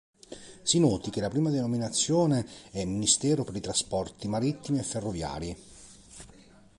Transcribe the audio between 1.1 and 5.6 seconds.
che la prima denominazione è "Ministero per i Trasporti Marittimi e Ferroviari".